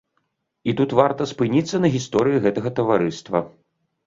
[0.71, 3.45] І тут варта спыніцца на гісторыі гэтага таварыства.